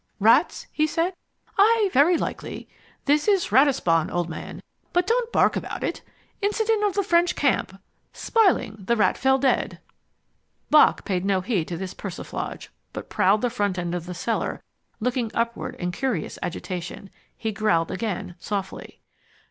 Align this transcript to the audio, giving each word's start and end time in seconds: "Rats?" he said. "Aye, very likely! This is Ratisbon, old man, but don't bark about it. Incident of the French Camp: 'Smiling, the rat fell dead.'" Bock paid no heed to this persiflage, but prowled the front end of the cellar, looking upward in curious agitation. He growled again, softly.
"Rats?" 0.19 0.65
he 0.71 0.87
said. 0.87 1.13
"Aye, 1.59 1.91
very 1.93 2.17
likely! 2.17 2.67
This 3.05 3.27
is 3.27 3.51
Ratisbon, 3.51 4.09
old 4.09 4.29
man, 4.31 4.63
but 4.93 5.05
don't 5.05 5.31
bark 5.31 5.55
about 5.55 5.83
it. 5.83 6.01
Incident 6.41 6.83
of 6.85 6.95
the 6.95 7.03
French 7.03 7.35
Camp: 7.35 7.79
'Smiling, 8.11 8.77
the 8.85 8.95
rat 8.95 9.15
fell 9.15 9.37
dead.'" 9.37 9.79
Bock 10.71 11.05
paid 11.05 11.23
no 11.23 11.41
heed 11.41 11.67
to 11.67 11.77
this 11.77 11.93
persiflage, 11.93 12.69
but 12.93 13.09
prowled 13.09 13.43
the 13.43 13.51
front 13.51 13.77
end 13.77 13.93
of 13.93 14.07
the 14.07 14.15
cellar, 14.15 14.63
looking 14.99 15.29
upward 15.35 15.75
in 15.75 15.91
curious 15.91 16.39
agitation. 16.41 17.11
He 17.37 17.51
growled 17.51 17.91
again, 17.91 18.33
softly. 18.39 19.01